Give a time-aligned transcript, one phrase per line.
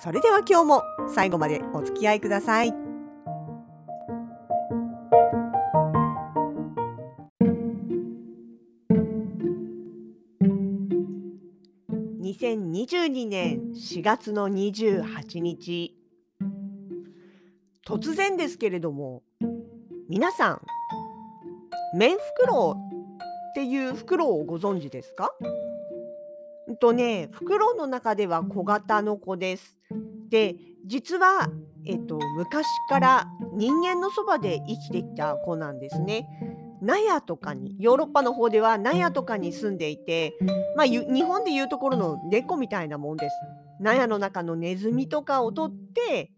[0.00, 2.74] それでは今日も最後までお付き合いください。
[12.20, 15.96] 2022年4月の28日
[17.86, 19.22] 突然ですけれども
[20.08, 20.62] 皆さん
[21.96, 22.80] メンフクロウ
[23.50, 25.30] っていうフクロウをご存知ですか？
[26.76, 29.78] とね、フクロウの中では小型の子です。
[30.28, 30.56] で、
[30.86, 31.50] 実は、
[31.84, 36.28] えっと、昔から人間のそばで生きてきた子なんですね。
[36.80, 40.36] 納屋とかにヨーロッパの方では納屋とかに住んでいて、
[40.76, 43.36] まあ、日本でいうところの猫みたいなもんです。
[43.80, 46.32] 納屋の中のネズミとかを取って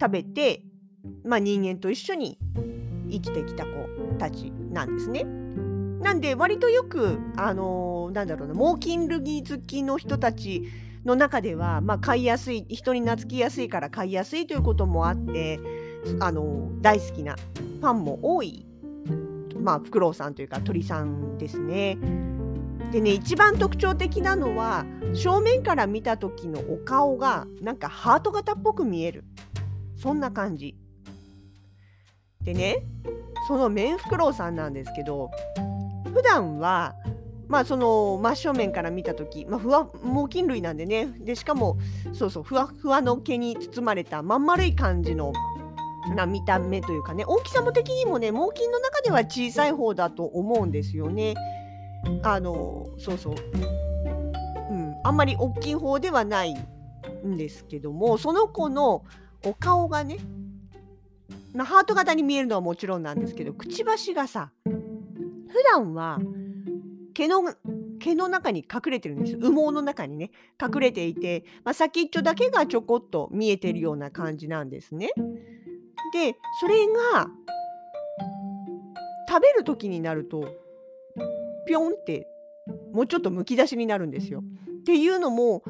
[0.00, 0.62] 食べて、
[1.24, 2.38] まあ、人間と一緒に
[3.10, 3.70] 生きてきた子
[4.18, 5.45] たちなんですね。
[6.06, 10.62] なんで割とよくあのー、なんだろうな猛禽類好きの人たち
[11.04, 15.58] の中では、まあ、飼いやすい人に懐きやすいから飼いやすいということもあって
[16.20, 18.64] あの、大好きなファンも多い、
[19.58, 21.98] まあ、フクロウさんというか鳥さんですね。
[22.92, 29.24] でね一番特徴的なのは正面から見た時のお顔がなんかハート型っぽく見える
[29.96, 30.76] そんな感じ。
[32.42, 32.76] でね
[33.48, 35.30] そのメンフクロウさんなんですけど
[36.16, 36.94] 普段は
[37.46, 41.08] まあその真正面から見た時、まあ、ふわ猛禽類なんでね。
[41.20, 41.76] でしかも
[42.14, 45.34] そうそうふわふわの毛に包まれたまん丸い感じの
[46.14, 47.26] な見た目というかね。
[47.26, 51.34] 大きさも的にもね猛禽の中では小さい方だと思うんですよね。
[52.22, 59.04] あのそうそう、うん、あんまり大きい方ではないんですけどもその子の
[59.44, 60.16] お顔がね、
[61.52, 64.50] まあ、ハート型に見えるのはもちろんなんですけどくちばしがさ
[65.48, 66.18] 普段は
[67.14, 67.42] 毛の
[67.98, 70.30] 毛の中に隠れてるんです羽毛の中にね
[70.62, 75.10] 隠れていて、まあ、先っちょだけがちょこっと見えてるような感じなんですね。
[76.12, 77.28] でそれが
[79.28, 80.48] 食べる時になると
[81.66, 82.28] ぴょんって
[82.92, 84.42] もうちょっとむき出しになるんですよ。
[84.80, 85.62] っていうのも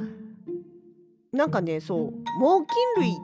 [1.32, 2.66] なんかねそう猛禽
[2.96, 3.14] 類っ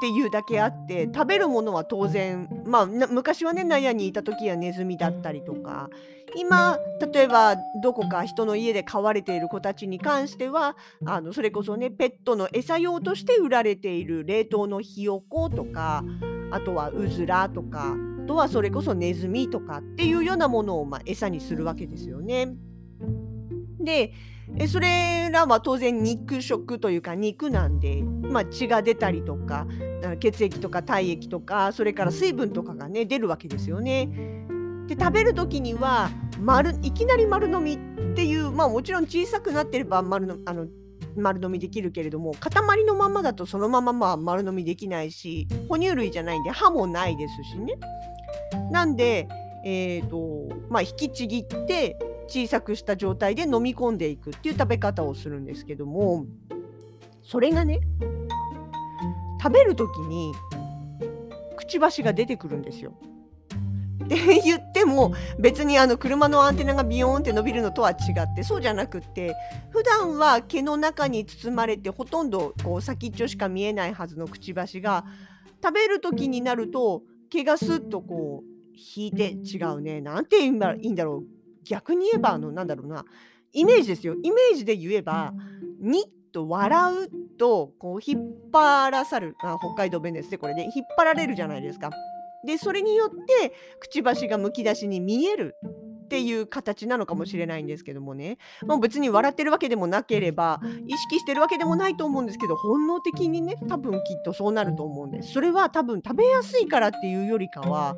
[0.00, 5.90] ていうだけあって食べるものは当然まあ昔はね納屋にいた時はネズミだったりとか
[6.36, 6.78] 今
[7.12, 16.04] 例えばどこか人の家で飼われている子たちに関してはあのそれこそねペットの餌用として売られている冷凍のひよことか
[16.52, 22.54] あとはうずらとかあとはそれこそネズミとかっていうようなものをまあ餌にするわけですよね。
[23.80, 24.12] で
[24.56, 29.66] えそれらは当然肉食というか肉なんで、まあ、血が出たりとか
[30.20, 34.08] 血液とか体液とかそれから水分とかがね出るわけですよね。
[34.86, 40.66] で食べる時には丸いきなり丸飲みっていうまあもちろん小さくなってれば丸のあの
[41.16, 47.74] 丸飲みできるけれども塊のままだとそのまままあ丸飲みできないし哺乳類じゃないんで歯もないですしね。
[48.70, 49.28] なんで、
[49.64, 51.96] えーとまあ、引きちぎって
[52.28, 56.26] 小さくした状態で飲み込んでいくっていう食べ方をするんですけども
[57.30, 57.78] それがね
[59.40, 60.34] 食べる時に
[61.56, 62.92] くちばしが出てくるんですよ。
[64.04, 69.36] って言っても別にあの車のアンテナがビヨーンって伸びるのとは違ってそうじゃなくって
[69.70, 75.04] 普段は毛の中に包まれてほとんどこう先っちょしか見えないはずのくちばしが
[75.62, 80.00] 食べる時になると毛がスッとこう引いて違うね。
[80.00, 81.26] なんて言えばいいんだろう。
[81.62, 83.04] 逆に言えばあのなんだろうな。
[83.52, 84.16] イメージですよ。
[84.20, 85.32] イメージで言えば
[85.78, 89.36] にっと笑うとこう引っ張らさる。
[89.42, 90.70] あ北海道弁ですねこれね。
[90.74, 91.90] 引っ張られるじゃないですか。
[92.46, 95.54] でそれによってくちばしがむき出しに見える
[96.04, 105.32] っていう形なのかもしれないんですけどもね、もう別に笑ってるわけでもなければ意識してるわけでもないと思うんですけど本能的にね多分きっとそうなると思うんです。
[105.32, 107.96] それは多分食べやすいからっていうよりかは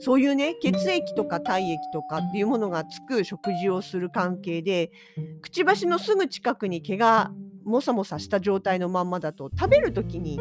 [0.00, 4.90] そういうね血液とか体液とかっていうものがつく食事をする関係で
[5.40, 7.30] くちばしのすぐ近くに毛が
[7.64, 10.38] もさもさした状態のまんまだと食べる時に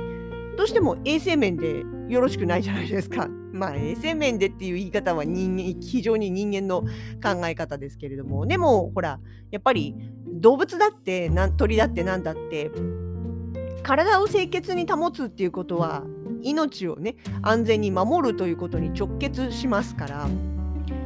[0.57, 3.27] どうしても衛生面でよろしくないじゃないですか。
[3.53, 6.81] まあ衛生面でっていう言い方は人間非常に人間の
[7.21, 9.19] 考え方ですけれどもでもほら
[9.51, 12.71] やっぱり動物だって鳥だって何だって
[13.83, 16.03] 体を清潔に保つっていうことは
[16.41, 20.27] 命をね安全に守るということに直結しますから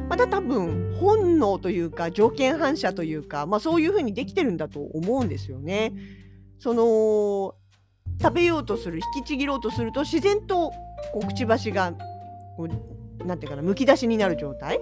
[0.08, 5.92] また多分本能というか条件反射というか、まあ、そういうふうにできてるんだと思うんですよね。
[6.58, 7.54] その
[8.20, 10.72] 食べようとする引きちぎろうとすると自然と
[11.12, 11.92] こうくちばしが
[12.56, 14.80] こうなんていうかなむき出しになる状態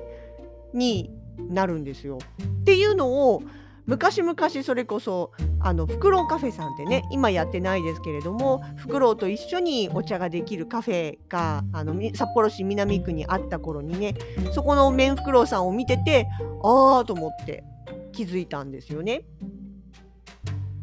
[0.72, 1.10] に
[1.50, 2.18] なるんですよ。
[2.60, 3.42] っていうのを
[3.86, 14.14] 昔々それこそあのフクロウカフェさんってね今やってないですけれどもフクロウと一緒にお茶ができるカフェがあの札幌市南区にあった頃にね
[14.52, 16.26] そこのメンフクロウさんを見てて
[16.62, 17.64] ああと思って
[18.12, 19.24] 気づいたんですよね。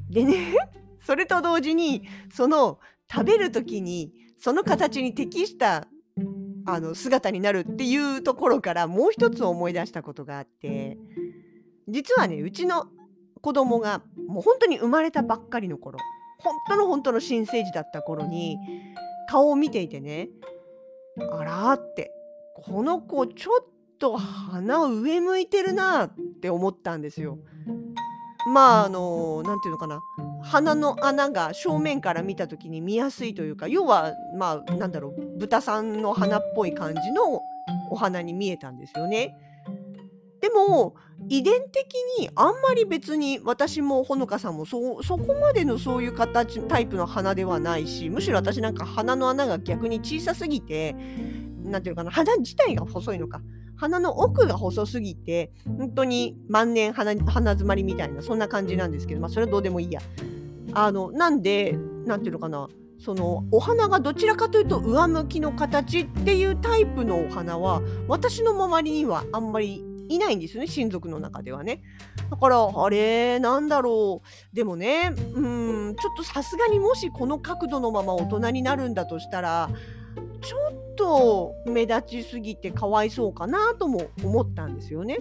[0.09, 0.55] でね
[1.05, 2.79] それと同時にその
[3.11, 5.88] 食べる時にその形に適した
[6.65, 10.97] あの姿になるっていうところからもう一つ思い出したことがあって
[11.88, 12.88] 実はねうちの
[13.41, 16.00] 子供がもう本当に生まれたばっかりの頃
[16.39, 18.57] 本当の本当の新生児だった頃に
[19.30, 20.30] 顔を見ていてね
[21.31, 22.12] あらって
[22.56, 23.65] この子ちょっ
[24.00, 27.39] と鼻上向いてるなって思ったんですよ。
[28.47, 30.01] まああの何て言うのかな
[30.44, 37.41] 鼻の穴が正面から見た時に見やすいというか要はまあなんだろう豚さんの鼻っぽい感じの
[37.89, 39.38] お花に見えたんですよね。
[40.53, 40.95] も
[41.29, 50.95] 遺伝的にあんまり別に私もほのかさんもそそこまでのそういう形タイプの鼻ではないしむしろ私なんか鼻の穴が逆に小さすぎて
[51.63, 53.41] 何ていうのかな鼻自体が細いのか
[53.75, 60.01] 鼻の奥が細すぎて本当に万年鼻鼻詰まりみたいなそんな感じなんですけどまあそれはどうでもいいや。
[60.75, 62.67] あのなんで何ていうのかな
[63.00, 71.81] そのお花がどちらかというと上向きの形っていうタイプのお花は私の周りにはあんまりいないんですよね親族の中ではね。
[72.29, 74.55] だからあれなんだろう。
[74.55, 79.69] でもねうんちょっとさすがにもしこの角度のまま大人になるんだとしたら
[80.41, 85.19] ちょっと目立ちすぎてかわいそうかなとも思ったんですよね。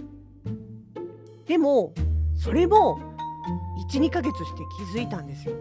[1.46, 1.92] でも
[2.34, 2.98] それも
[3.90, 4.62] 12ヶ月して
[4.94, 5.54] 気づいたんですよ。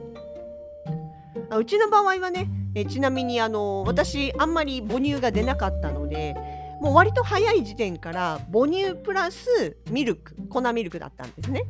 [1.57, 6.33] うちの場合はねえちなみにあの私あんまり母乳が出なかったので
[6.81, 11.66] もう割と早い時点から母乳プラスミルク粉ミルクだったんですね。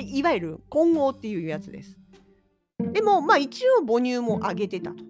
[0.00, 1.98] いわゆる混合っていうやつです。
[2.78, 5.04] でもまあ一応母乳もあげてたと。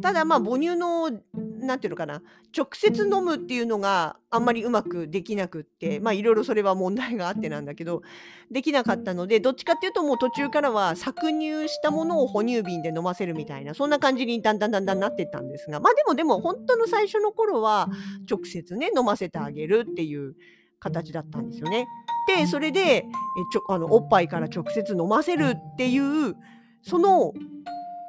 [0.00, 1.10] ただまあ母乳の
[1.60, 2.22] 何て言うのかな
[2.56, 8.02] 直接飲むっていうのがあんまりうまくできなくってまあいろいろそれは問題があってなんだけど
[8.50, 17.88] できなかったのでどっちかっていうともう途中からは搾乳したものを哺乳瓶で飲ませるみたいなそんな感じにだんだんだんだんなってったんですがまあでもでも本当の最初の頃は
[18.30, 20.34] 直接ね飲ませてあげるっていう
[20.80, 21.86] 形だったんですよね。
[22.26, 23.04] でそれでえ
[23.52, 26.36] ちょあのおっぱいから直接飲ませるっていう
[26.82, 27.32] その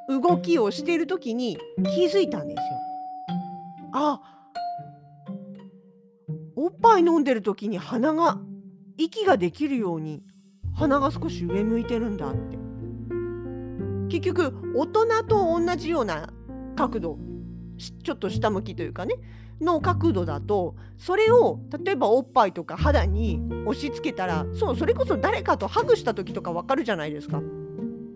[0.08, 1.58] 動きをしている時に
[1.94, 2.64] 気づいたんですよ。
[3.92, 4.20] あ
[6.56, 8.38] おっぱい飲んでる時に鼻が
[8.96, 10.22] 息ができるように
[10.74, 12.56] 鼻が少し上向いてるんだって
[14.08, 16.32] 結局大人と同じような
[16.76, 17.18] 角度
[17.76, 19.14] ちょっと下向きというかね
[19.60, 27.40] の角度だとそれを例えばおっぱいとか肌に押し付けたらそうそれこそ誰かとハグした時とかわかるじゃないですか。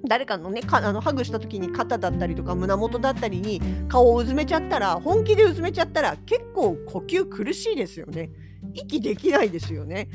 [0.08, 8.30] 誰かのねかあのハグした時に肩だったりとか胸元だったりに顔をうずめちゃったら本気でうずめちゃったら結構呼吸苦しいですよね。
[8.74, 10.08] 息できないですよね。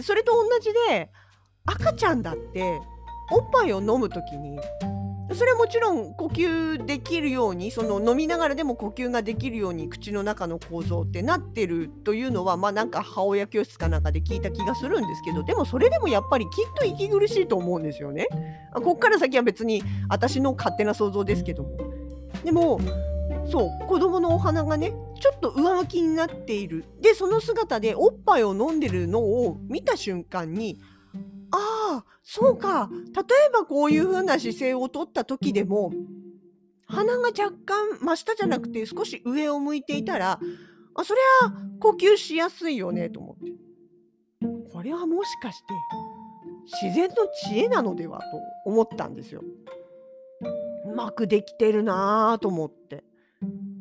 [0.00, 1.10] それと同じで
[1.66, 2.62] 赤ちゃんだって
[3.32, 4.58] おっぱいを飲む時に
[5.34, 18.26] それはもちろん呼吸できるようにその飲みながらでも呼吸ができるように口の中の構造ってなってるというのはまあなんか母親教室かなんかで聞いた気がするんですけどでもそれでもやっぱりきっと息苦しいと思うんですよね。
[18.74, 21.70] こっから先は別に私の勝手な想像ですけども。
[22.44, 22.78] でも
[23.50, 30.78] そう子供のお花がねちょっと上向きになっているでその姿でおっぱいを飲んでるのを見た瞬間に
[31.50, 35.92] ああそうか例えばこういう風な姿勢をとった時でも
[36.86, 40.40] 鼻が若干真下じゃなくて少し上を向いていたら
[40.94, 43.52] あそれは呼吸しやすいよねと思って
[44.72, 45.66] これはもしかして
[46.82, 48.24] 自然の知恵なのではと
[48.70, 49.42] 思ったんですよ。
[50.86, 53.04] うまくできてるなぁと思って。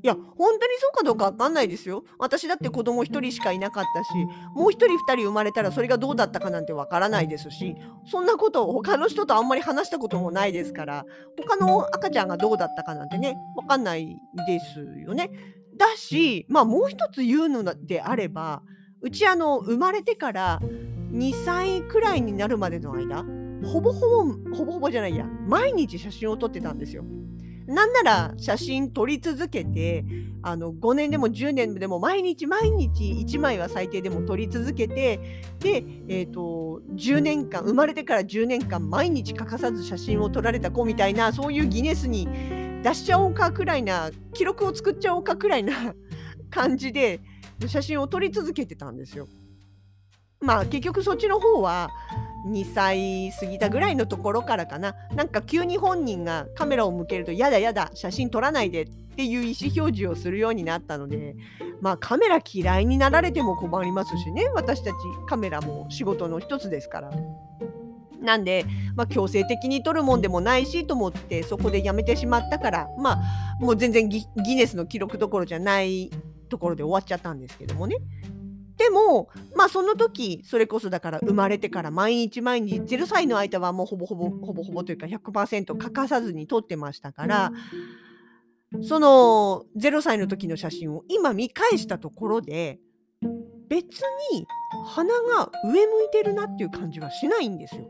[0.04, 2.04] いや、本当にそうかどうかわかんないですよ。
[2.20, 4.10] 私だって子供1人しかいなかったし、
[4.54, 11.06] もう1人2人生まれたらそれがどうだったかなんてわからないですし、そんなことを他の人とあんまり話したこともないですから、
[11.38, 15.32] 他の赤ちゃんがどうだったかなんてね、わかんないですよね。
[15.78, 18.62] だし、まあもう一つ言うのであれば、
[19.02, 20.60] うちあの生まれてから
[21.14, 23.24] 2歳くらいになるまでの間、
[23.66, 27.06] ほぼほぼ、ほぼほぼじゃないや、毎日写真を撮ってたんですよ。
[27.68, 30.04] なんなら写真撮り続けて
[30.42, 35.18] あの5年でも10年でも毎日毎日1枚は最低でも撮り続けて
[35.60, 42.28] で、えーと、10年間生まれてから10年間毎日欠かさず写真を撮られた子みたいなそういうギネスに
[42.84, 45.96] 出しちゃおうかくらいな記録を作っちゃおうかくらいな
[46.50, 47.22] 感じで
[47.66, 49.28] 写真を撮り続けてたんですよ。
[50.42, 51.90] まあ結局そっちの方は
[52.46, 61.36] 2歳過ぎたぐらいのところからかななんか急に本人がカメラを向けるとやだやだ写真撮らないでっていう意思表示をするようになったので
[61.82, 64.96] まあカメラ嫌いになられても困りますしね私たち
[65.28, 67.12] カメラも仕事の一つですから。
[68.22, 76.10] なんで、まあ、強制的に撮るもんでもないしと思ってそこでやめてしまったからまあもう全然ギネスの記録どころじゃない
[76.48, 77.98] ところで終わっちゃったんですけどもね。
[78.84, 87.54] でも、まあその時、それこそだから生まれてから毎日毎日0歳の間はもうほぼほぼほぼほぼというか100%欠かさずに撮ってましたから、
[88.82, 92.82] その0歳の時の写真を今見返したところで、
[93.70, 94.02] 別
[94.34, 94.46] に
[94.86, 97.88] 鼻が上向いてるなっていう感じはしないんですよ。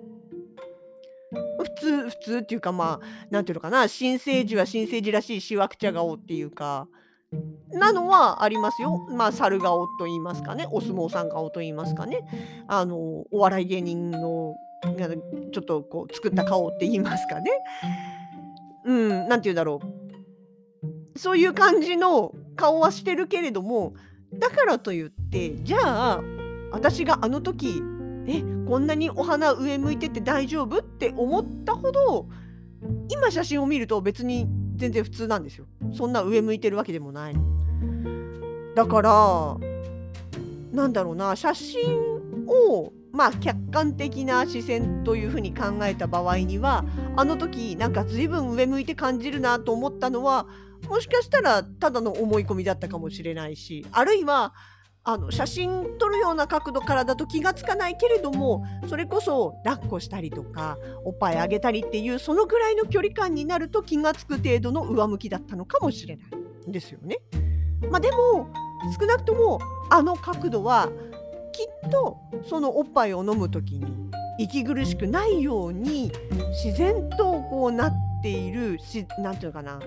[1.57, 6.87] 普通、普通っていうかまあ、なんていうのかな、新生児は新生児らしいしわくちゃ顔っていうか、
[7.71, 9.07] なのはありますよ。
[9.09, 12.19] まあ、猿顔と言いますかね、お相撲さん顔と言いますかね、
[12.67, 12.97] あの、
[13.31, 14.55] お笑い芸人の、
[15.51, 17.51] ちょっとこう、作った顔って言いますかね。
[18.85, 19.79] うん、なんて言うんだろ
[21.15, 21.19] う。
[21.19, 23.93] そういう感じの顔はしてるけれども、
[24.33, 26.21] だからといって、じゃあ、
[26.71, 27.81] 私があの時、
[28.27, 32.27] え、こんなにお花上向いてて大丈夫って思ったほど、
[33.09, 34.47] 今写真を見ると別に
[34.83, 35.65] 全然普通なんですよ。
[35.93, 37.35] そんな上向いてるわけでもない
[38.75, 39.57] だから
[40.73, 41.87] なんだろうな写真
[42.47, 46.83] をまあ客観的な視線というふうに考えた場合には
[47.15, 50.47] あの時なんか随分上向いて感じるなと思ったのは
[50.89, 54.53] もしかしたらただの思い込みだったかもしれないしあるいは
[55.05, 66.23] あの写真撮るような角度からだと気がつかないけれどもそれこそ抱っこしたりとかおっぱいあげたりっていうそのぐらいの距離感になると気がつく程度の上向きだったのかもしれな
[66.65, 67.17] いんですよね。
[67.91, 68.49] まあ、でも
[68.97, 70.89] 少なくともあの角度は
[71.51, 72.17] きっと
[72.47, 73.85] そのおっぱいを飲む時に
[74.39, 76.11] 息苦しくないように
[76.63, 77.93] 自然とこうなっ
[78.23, 79.79] ているし何て言うのかな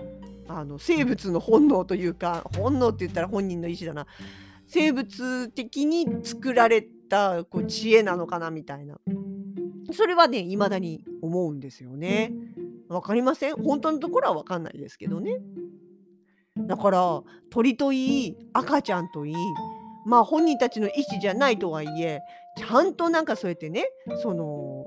[0.48, 4.06] あの生物の本能というか本能って言ったら本人の意思だな
[4.66, 8.98] 生物的に作られたこう知恵なのかなみたいな
[9.92, 12.32] それはね未だに思うんですよね。
[12.88, 13.56] わかりません？
[13.56, 15.38] 本当のところはわかんないですけどね。
[16.56, 19.34] だから鳥といい赤ちゃんといい
[20.06, 22.20] まあ本人たちの意思じゃないとはいえ
[22.56, 23.86] ちゃんとなんかそうやってね
[24.22, 24.86] その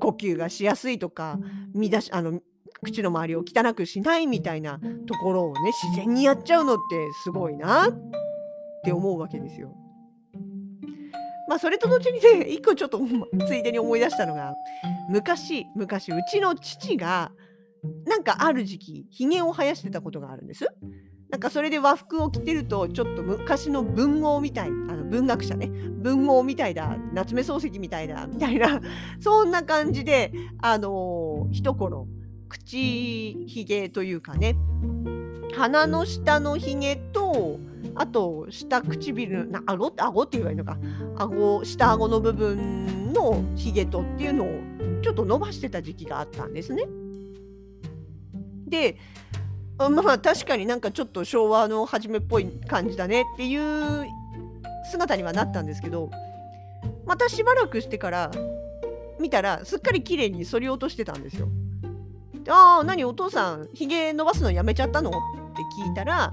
[0.00, 1.38] 呼吸がしやすいとか
[1.74, 2.40] 乱しあの
[2.82, 6.82] 口の周りを汚くしないみたいなところをね自然にやっちゃうのって
[7.22, 7.92] すごいなっ
[8.82, 9.74] って思うわけですよ。
[11.48, 13.00] まあそれと同時にね 一個ちょっと
[13.46, 14.54] ついでに思い出したのが
[15.08, 17.32] 昔昔うちの父が
[18.06, 20.66] なんかある時期ひげを生やしてたことがあるんです。
[21.30, 28.82] なんかそれで和服を着てるとちょっと昔の文豪みたいあの文学者ね文豪みたいだ夏目漱石みたいだみたいな
[29.18, 32.06] そんな感じであのー、一頃
[32.50, 34.56] 口ひげというかね
[35.54, 36.96] 鼻の下のひげ
[37.32, 37.58] と
[37.94, 39.88] あと下唇な顎？
[39.88, 40.78] って顎って言えばいいのか
[41.16, 46.84] 顎下顎の部分のヒゲとっていうのをちょっと伸ばしてた時期があったんですね。
[48.68, 48.96] で
[49.78, 54.06] まあ確かになんかちょっと昭和の初めっぽい感じだねっていう
[54.90, 56.10] 姿にはなったんですけど
[57.04, 58.30] またしばらくしてから
[59.18, 61.48] 見たらすっかり綺麗に剃り落としてたんですよ。
[62.48, 65.10] ああ何お父さんひげ伸ばすのやめちゃったの？
[65.10, 65.12] っ
[65.54, 66.32] て聞いたら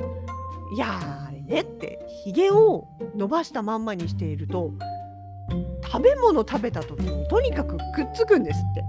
[0.73, 4.71] いやねってひげを伸ばしたまんまにしていると
[5.91, 8.83] 食べ物食べた時にとにかくくっつくんですって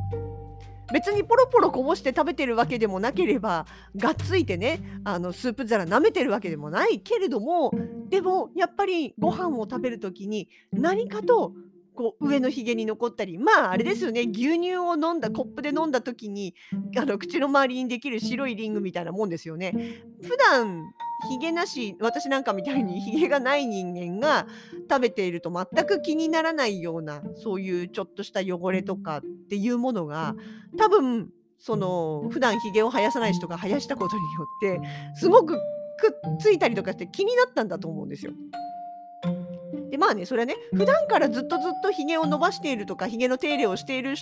[0.93, 7.73] 別にポロポロこぼして食べてるわけでもなければがっついてねあのスープ皿舐めてるわけでもないけれども
[8.09, 11.53] でもやっぱりご飯を食べる時に何かと
[11.95, 16.55] こう上のひげに残ったりまああれですよね牛乳を飲んだコップで飲んだ時に
[16.99, 20.03] あの口の周りにできる白いリングみたいなもんですよね。
[20.23, 20.93] 普段
[21.29, 24.47] ひげなし私なんかみたいにひげがない人間が
[24.89, 30.35] 食べていると全く気にならないようなそういうちょっとした汚れとかっていうものが
[30.79, 34.23] 多分その普段ひげを生やさない人が生やしたことに
[34.73, 35.57] よってすごく
[35.99, 38.33] くっついたりとかして気になったんだと思うんですよ。
[39.91, 44.15] でまあねそれはね普段からずっとずっとひげを伸ばしているとかひげの手入れをしている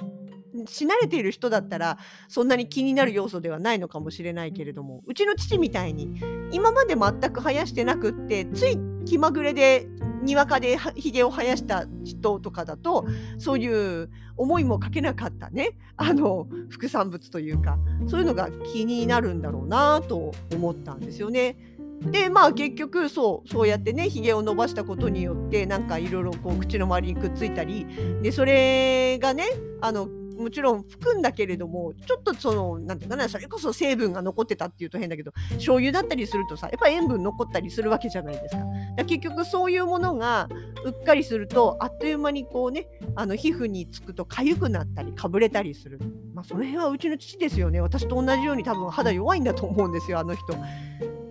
[0.67, 6.21] し慣れている人だったらそんなに気になる要素ではないのかもしれないけれどもうちの父みたいに
[6.53, 9.89] 今まで全く生やしてなくってつい気まぐれで
[10.23, 13.07] にわかでひげを生やした人とかだと
[13.39, 21.57] そういう思いもかけなかったねあの副産物というかそういうのが気になるんだろうなと思ったんですよね。
[22.01, 27.87] でまあ結局そうそうやってねひげを伸ばしたことによってなんかいろいろ口の周りにくっついたり
[28.23, 29.45] でそれがね
[29.81, 38.63] あのもちろん吹くんだけれどもちょっとその何て言うかなそれこそ成分が残ってたっていうと変だけど醤油だったりするとさやっぱ塩分残ったりするわけじゃないですか。
[38.97, 40.49] だ結局そういうものが
[40.85, 45.99] うっかりするとあっという間にこうねあの皮膚につくと痒くなったりかぶれたりする。
[46.35, 47.81] まあその辺はうちの父ですよね。
[47.81, 50.55] 私と同じように多分肌弱いんだと思うんですよあの人。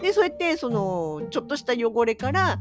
[0.02, 2.60] でそうやってそのちょっとした汚れから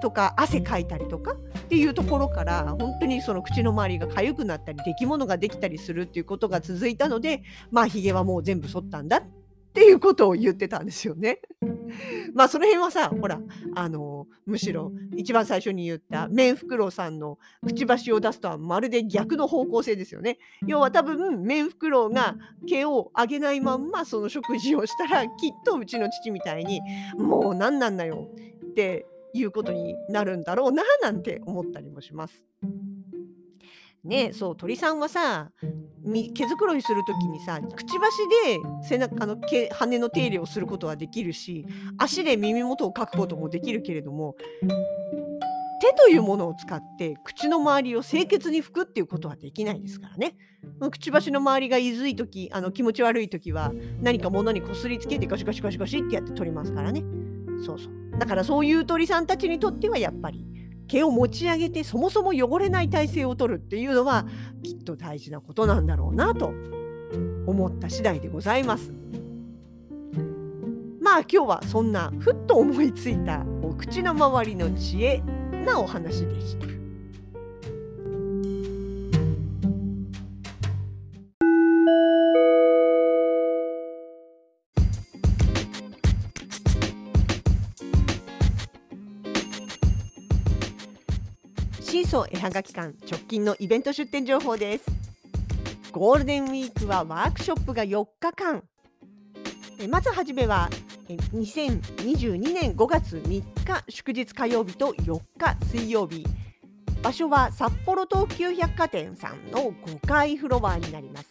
[0.00, 1.34] とか汗かいたりとか
[1.68, 9.22] っていうところから本当にその口の周りが痒くなったり出来物ができたりするっていうことが続いたのでまあひげはもう全部剃ったんだっ
[9.74, 11.42] ていうことを言ってたんですよね。
[12.34, 13.38] まあその辺はさほら
[13.74, 20.38] あのむしろ一番最初に言ったメンフクロウさんのくちばしを出すとはまるで逆の方向性ですよね。
[20.66, 22.34] 要は多分メンフクロウが
[22.66, 26.80] 毛を上げないまんまその食事をしたらきっとうちの父みたいに
[27.18, 28.30] もう何なんだよ
[28.70, 32.44] っていうことになるんだろうななんて思ったりもします。
[34.04, 35.50] ねそう鳥さんはさ
[36.04, 38.16] 毛づくろいする時にさくちばし
[38.46, 41.66] で背中あの毛羽の手入れをすることはできるし
[41.98, 44.36] 足で耳元をかくこともできるけれども
[45.80, 50.34] 手というものを使って口の周りを清潔に拭くっていうことはできないですからね。
[50.90, 57.04] くちばしの周りがいずい時あの気持ち悪い時は何か物にこすりつけてガシガシガシガシってやって取りますからね。
[57.64, 58.18] そうそう。
[58.18, 60.46] だからそういう鳥さんたちにとってはやっぱり
[60.88, 64.26] 毛を持ち上げてそもそも汚れない体勢をとるっていうのは
[64.62, 66.52] きっと大事なことなんだろうなと
[67.46, 68.92] 思った次第でございます。
[71.00, 75.22] まあ今日はそんなふっと思いついたお口の周りの知恵
[75.64, 76.77] なお話でした。
[92.08, 94.86] シーソ絵はがき館直近のイベント出店情報です。
[95.92, 98.62] ゴールデンウィークはワークショップが4日間。
[99.90, 100.70] まずはじめは
[101.34, 103.44] 2022年5月3日
[103.90, 106.24] 祝日火曜日と4日水曜日。
[107.02, 111.28] 場所は札幌東急百貨店さんの5階フロアになります。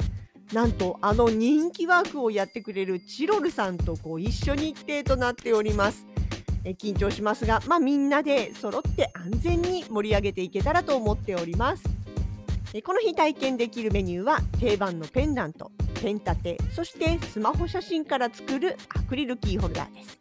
[0.53, 6.05] なんとあの人気ワークをやってくれるチロルさんとご一緒日程となっております。
[6.67, 11.83] え緊張しますが、まあ、みんなで揃って安全に盛り上げていけたらと思っております。
[12.73, 20.19] えこの日体験できるメニューは定番のペンダント、ペン立て、そしてスマホ写真から作るアクリルキーホルダーです。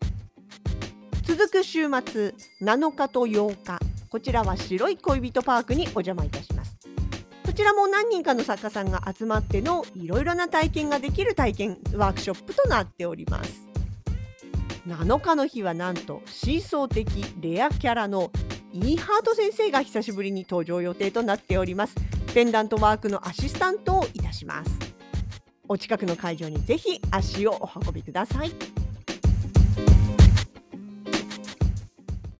[1.25, 6.77] 続く週末7日と8日、こちらは白い恋人パークにお邪魔いたします。
[7.45, 13.66] こちらも何人かの作家さんが集まってのいろいろな体験ができる体験ワークショップとなっております。
[14.87, 18.31] 7日の日はなんとシーソー的レアキャラの
[18.73, 21.97] イーハート先生が久しぶりに登場予定となっております。
[22.33, 24.71] ペンダントワークのアシスタントをいたします。
[25.69, 28.76] お近くの会場にぜひ足をお運びください。